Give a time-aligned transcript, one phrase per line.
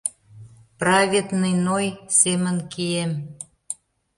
[0.79, 1.87] —Праведный Ной
[2.19, 3.11] семын кием.